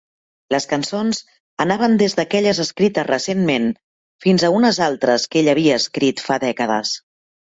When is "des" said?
2.01-2.15